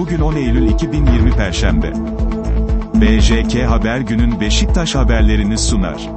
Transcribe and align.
Bugün 0.00 0.20
10 0.20 0.36
Eylül 0.36 0.70
2020 0.70 1.30
Perşembe. 1.30 1.92
BJK 2.94 3.62
Haber 3.68 4.00
günün 4.00 4.40
Beşiktaş 4.40 4.94
haberlerini 4.94 5.58
sunar. 5.58 6.10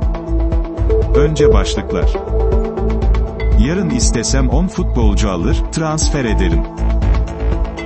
Önce 1.15 1.53
başlıklar. 1.53 2.13
Yarın 3.59 3.89
istesem 3.89 4.49
10 4.49 4.67
futbolcu 4.67 5.29
alır, 5.29 5.57
transfer 5.71 6.25
ederim. 6.25 6.61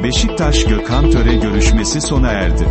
Beşiktaş 0.04 0.66
Gökhan 0.66 1.12
Töre 1.12 1.36
görüşmesi 1.36 2.02
sona 2.02 2.28
erdi. 2.28 2.68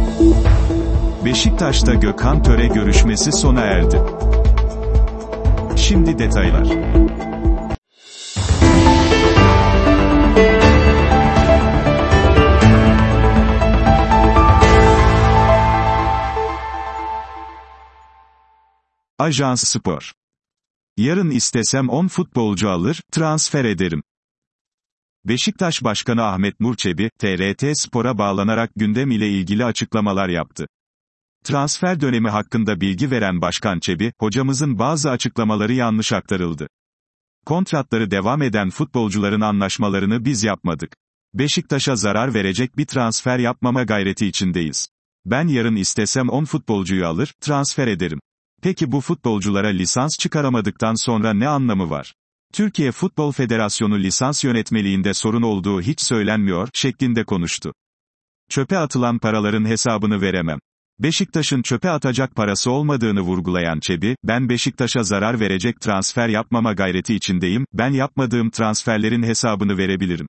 Beşiktaş'ta 1.24 1.94
Gökhan 1.94 2.42
Töre 2.42 2.66
görüşmesi 2.66 3.32
sona 3.32 3.60
erdi. 3.60 4.00
Şimdi 5.76 6.18
detaylar. 6.18 6.66
Ajans 19.18 19.64
Spor. 19.64 20.12
Yarın 20.96 21.30
istesem 21.30 21.88
10 21.88 22.08
futbolcu 22.08 22.70
alır, 22.70 23.02
transfer 23.12 23.64
ederim. 23.64 24.02
Beşiktaş 25.24 25.84
Başkanı 25.84 26.24
Ahmet 26.24 26.60
Murçebi, 26.60 27.10
TRT 27.18 27.78
Spor'a 27.78 28.18
bağlanarak 28.18 28.70
gündem 28.76 29.10
ile 29.10 29.28
ilgili 29.30 29.64
açıklamalar 29.64 30.28
yaptı. 30.28 30.66
Transfer 31.44 32.00
dönemi 32.00 32.28
hakkında 32.28 32.80
bilgi 32.80 33.10
veren 33.10 33.40
Başkan 33.40 33.80
Çebi, 33.80 34.12
hocamızın 34.18 34.78
bazı 34.78 35.10
açıklamaları 35.10 35.72
yanlış 35.72 36.12
aktarıldı. 36.12 36.68
Kontratları 37.46 38.10
devam 38.10 38.42
eden 38.42 38.70
futbolcuların 38.70 39.40
anlaşmalarını 39.40 40.24
biz 40.24 40.44
yapmadık. 40.44 40.96
Beşiktaş'a 41.34 41.96
zarar 41.96 42.34
verecek 42.34 42.76
bir 42.76 42.86
transfer 42.86 43.38
yapmama 43.38 43.82
gayreti 43.82 44.26
içindeyiz. 44.26 44.88
Ben 45.26 45.48
yarın 45.48 45.76
istesem 45.76 46.28
10 46.28 46.44
futbolcuyu 46.44 47.06
alır, 47.06 47.34
transfer 47.40 47.86
ederim. 47.86 48.20
Peki 48.62 48.92
bu 48.92 49.00
futbolculara 49.00 49.68
lisans 49.68 50.18
çıkaramadıktan 50.18 50.94
sonra 50.94 51.34
ne 51.34 51.48
anlamı 51.48 51.90
var? 51.90 52.14
Türkiye 52.52 52.92
Futbol 52.92 53.32
Federasyonu 53.32 53.98
lisans 53.98 54.44
yönetmeliğinde 54.44 55.14
sorun 55.14 55.42
olduğu 55.42 55.82
hiç 55.82 56.00
söylenmiyor, 56.00 56.68
şeklinde 56.74 57.24
konuştu. 57.24 57.72
Çöpe 58.50 58.78
atılan 58.78 59.18
paraların 59.18 59.64
hesabını 59.64 60.20
veremem. 60.20 60.58
Beşiktaş'ın 60.98 61.62
çöpe 61.62 61.90
atacak 61.90 62.36
parası 62.36 62.70
olmadığını 62.70 63.20
vurgulayan 63.20 63.80
Çebi, 63.80 64.16
ben 64.24 64.48
Beşiktaş'a 64.48 65.02
zarar 65.02 65.40
verecek 65.40 65.80
transfer 65.80 66.28
yapmama 66.28 66.72
gayreti 66.72 67.14
içindeyim, 67.14 67.66
ben 67.72 67.90
yapmadığım 67.90 68.50
transferlerin 68.50 69.22
hesabını 69.22 69.78
verebilirim. 69.78 70.26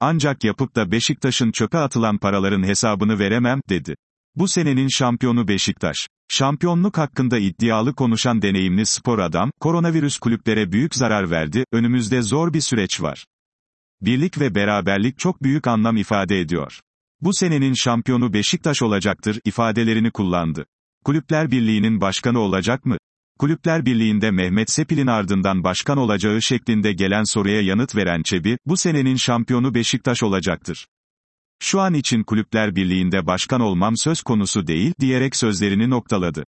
Ancak 0.00 0.44
yapıp 0.44 0.76
da 0.76 0.90
Beşiktaş'ın 0.90 1.52
çöpe 1.52 1.78
atılan 1.78 2.18
paraların 2.18 2.62
hesabını 2.62 3.18
veremem, 3.18 3.60
dedi. 3.68 3.94
Bu 4.36 4.48
senenin 4.48 4.88
şampiyonu 4.88 5.48
Beşiktaş. 5.48 6.08
Şampiyonluk 6.28 6.98
hakkında 6.98 7.38
iddialı 7.38 7.94
konuşan 7.94 8.42
deneyimli 8.42 8.86
spor 8.86 9.18
adam, 9.18 9.50
koronavirüs 9.60 10.18
kulüplere 10.18 10.72
büyük 10.72 10.94
zarar 10.94 11.30
verdi, 11.30 11.64
önümüzde 11.72 12.22
zor 12.22 12.54
bir 12.54 12.60
süreç 12.60 13.02
var. 13.02 13.26
Birlik 14.00 14.40
ve 14.40 14.54
beraberlik 14.54 15.18
çok 15.18 15.42
büyük 15.42 15.66
anlam 15.66 15.96
ifade 15.96 16.40
ediyor. 16.40 16.80
Bu 17.20 17.30
senenin 17.34 17.74
şampiyonu 17.74 18.32
Beşiktaş 18.32 18.82
olacaktır, 18.82 19.40
ifadelerini 19.44 20.10
kullandı. 20.10 20.66
Kulüpler 21.04 21.50
Birliği'nin 21.50 22.00
başkanı 22.00 22.38
olacak 22.38 22.84
mı? 22.84 22.96
Kulüpler 23.38 23.86
Birliği'nde 23.86 24.30
Mehmet 24.30 24.70
Sepil'in 24.70 25.06
ardından 25.06 25.64
başkan 25.64 25.98
olacağı 25.98 26.42
şeklinde 26.42 26.92
gelen 26.92 27.24
soruya 27.24 27.60
yanıt 27.60 27.96
veren 27.96 28.22
Çebi, 28.22 28.58
bu 28.66 28.76
senenin 28.76 29.16
şampiyonu 29.16 29.74
Beşiktaş 29.74 30.22
olacaktır. 30.22 30.86
Şu 31.60 31.80
an 31.80 31.94
için 31.94 32.22
Kulüpler 32.22 32.76
Birliği'nde 32.76 33.26
başkan 33.26 33.60
olmam 33.60 33.96
söz 33.96 34.22
konusu 34.22 34.66
değil, 34.66 34.94
diyerek 35.00 35.36
sözlerini 35.36 35.90
noktaladı. 35.90 36.44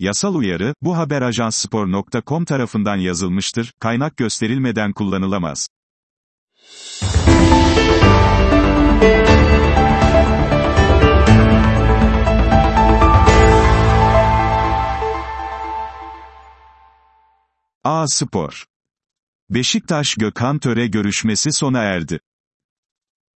Yasal 0.00 0.34
uyarı, 0.34 0.74
bu 0.82 0.96
haber 0.96 1.22
ajansspor.com 1.22 2.44
tarafından 2.44 2.96
yazılmıştır, 2.96 3.72
kaynak 3.80 4.16
gösterilmeden 4.16 4.92
kullanılamaz. 4.92 5.68
A 17.84 18.06
Spor. 18.08 18.64
Beşiktaş 19.50 20.14
Gökhan 20.14 20.58
Töre 20.58 20.86
görüşmesi 20.86 21.52
sona 21.52 21.78
erdi. 21.82 22.20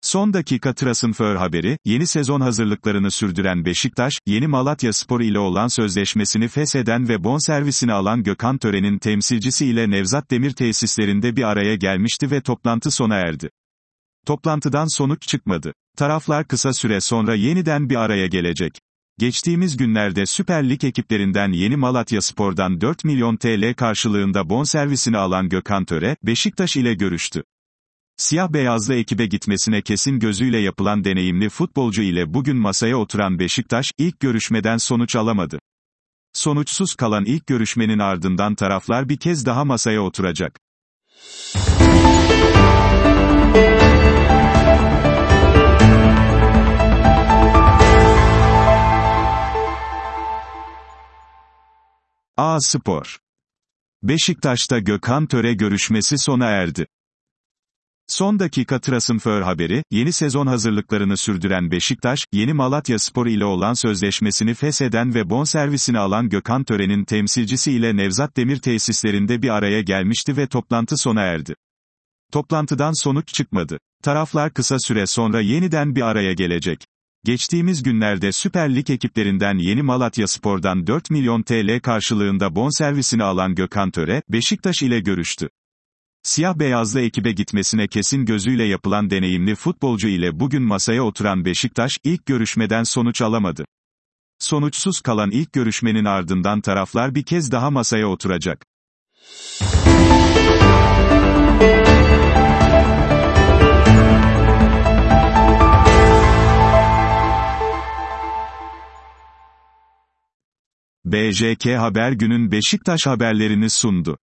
Son 0.06 0.34
dakika 0.34 0.74
Transfer 0.74 1.36
haberi, 1.36 1.78
yeni 1.86 2.08
sezon 2.08 2.42
hazırlıklarını 2.42 3.12
sürdüren 3.12 3.66
Beşiktaş, 3.66 4.14
yeni 4.26 4.48
Malatya 4.48 4.94
Spor 4.94 5.22
ile 5.22 5.40
olan 5.40 5.68
sözleşmesini 5.68 6.48
fesheden 6.48 7.10
ve 7.10 7.24
bonservisini 7.24 7.94
alan 7.94 8.24
Gökhan 8.24 8.58
Tören'in 8.58 8.98
temsilcisi 8.98 9.66
ile 9.66 9.90
Nevzat 9.90 10.32
Demir 10.32 10.52
tesislerinde 10.52 11.36
bir 11.36 11.44
araya 11.44 11.76
gelmişti 11.76 12.32
ve 12.32 12.42
toplantı 12.42 12.92
sona 12.92 13.16
erdi. 13.16 13.50
Toplantıdan 14.26 14.98
sonuç 14.98 15.28
çıkmadı. 15.28 15.74
Taraflar 15.98 16.48
kısa 16.48 16.74
süre 16.74 17.02
sonra 17.02 17.36
yeniden 17.36 17.90
bir 17.90 17.96
araya 17.96 18.28
gelecek. 18.28 18.80
Geçtiğimiz 19.20 19.78
günlerde 19.78 20.26
Süper 20.26 20.70
Lig 20.70 20.84
ekiplerinden 20.84 21.52
yeni 21.52 21.76
Malatya 21.76 22.22
Spor'dan 22.22 22.82
4 22.82 23.04
milyon 23.04 23.38
TL 23.38 23.74
karşılığında 23.74 24.50
bonservisini 24.50 25.18
alan 25.18 25.50
Gökhan 25.50 25.86
Töre, 25.86 26.18
Beşiktaş 26.24 26.76
ile 26.76 26.94
görüştü. 26.94 27.44
Siyah 28.18 28.50
beyazlı 28.50 28.96
ekibe 28.96 29.26
gitmesine 29.26 29.82
kesin 29.82 30.20
gözüyle 30.20 30.58
yapılan 30.58 31.04
deneyimli 31.04 31.50
futbolcu 31.50 32.02
ile 32.02 32.34
bugün 32.34 32.58
masaya 32.58 32.98
oturan 32.98 33.40
Beşiktaş, 33.40 33.92
ilk 33.98 34.20
görüşmeden 34.20 34.78
sonuç 34.78 35.16
alamadı. 35.16 35.60
Sonuçsuz 36.34 36.96
kalan 36.96 37.26
ilk 37.26 37.48
görüşmenin 37.48 38.00
ardından 38.00 38.56
taraflar 38.56 39.10
bir 39.10 39.18
kez 39.18 39.46
daha 39.46 39.66
masaya 39.66 40.02
oturacak. 40.02 40.60
A 52.38 52.62
Spor 52.62 53.18
Beşiktaş'ta 54.04 54.80
Gökhan 54.80 55.28
Töre 55.28 55.54
görüşmesi 55.54 56.18
sona 56.18 56.46
erdi. 56.46 56.86
Son 58.08 58.40
dakika 58.40 58.80
Transfer 58.80 59.42
haberi, 59.42 59.84
yeni 59.92 60.12
sezon 60.12 60.48
hazırlıklarını 60.48 61.18
sürdüren 61.18 61.72
Beşiktaş, 61.72 62.20
yeni 62.34 62.54
Malatya 62.54 63.00
Spor 63.00 63.28
ile 63.28 63.46
olan 63.46 63.74
sözleşmesini 63.74 64.54
fesheden 64.54 65.16
ve 65.16 65.30
bonservisini 65.30 66.00
alan 66.00 66.30
Gökhan 66.30 66.64
Tören'in 66.64 67.04
temsilcisi 67.04 67.72
ile 67.72 67.98
Nevzat 67.98 68.38
Demir 68.38 68.58
tesislerinde 68.58 69.42
bir 69.42 69.50
araya 69.50 69.82
gelmişti 69.82 70.38
ve 70.38 70.48
toplantı 70.48 70.98
sona 70.98 71.22
erdi. 71.22 71.56
Toplantıdan 72.32 73.04
sonuç 73.04 73.34
çıkmadı. 73.34 73.80
Taraflar 74.04 74.54
kısa 74.54 74.80
süre 74.80 75.08
sonra 75.08 75.42
yeniden 75.42 75.96
bir 75.96 76.02
araya 76.02 76.34
gelecek. 76.34 76.86
Geçtiğimiz 77.24 77.84
günlerde 77.84 78.32
Süper 78.32 78.76
Lig 78.76 78.90
ekiplerinden 78.90 79.58
yeni 79.58 79.82
Malatya 79.82 80.28
Spor'dan 80.28 80.88
4 80.88 81.10
milyon 81.10 81.44
TL 81.44 81.80
karşılığında 81.80 82.56
bonservisini 82.56 83.24
alan 83.24 83.56
Gökhan 83.56 83.92
Töre, 83.92 84.24
Beşiktaş 84.30 84.82
ile 84.82 85.00
görüştü. 85.00 85.50
Siyah 86.26 86.60
beyazlı 86.60 87.02
ekibe 87.02 87.32
gitmesine 87.32 87.88
kesin 87.88 88.26
gözüyle 88.26 88.64
yapılan 88.64 89.10
deneyimli 89.10 89.56
futbolcu 89.56 90.08
ile 90.08 90.40
bugün 90.40 90.64
masaya 90.64 91.04
oturan 91.04 91.46
Beşiktaş, 91.46 91.98
ilk 92.04 92.26
görüşmeden 92.26 92.84
sonuç 92.84 93.22
alamadı. 93.22 93.66
Sonuçsuz 94.40 95.02
kalan 95.02 95.32
ilk 95.32 95.54
görüşmenin 95.54 96.06
ardından 96.06 96.62
taraflar 96.62 97.16
bir 97.16 97.24
kez 97.24 97.52
daha 97.52 97.72
masaya 97.72 98.08
oturacak. 98.08 98.66
BJK 111.06 111.66
Haber 111.66 112.12
günün 112.12 112.52
Beşiktaş 112.52 113.08
haberlerini 113.08 113.70
sundu. 113.70 114.18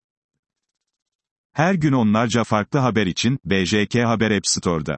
Her 1.62 1.74
gün 1.74 1.94
onlarca 1.94 2.44
farklı 2.44 2.80
haber 2.80 3.08
için, 3.08 3.40
BJK 3.46 3.96
Haber 3.96 4.32
App 4.32 4.48
Store'da. 4.48 4.98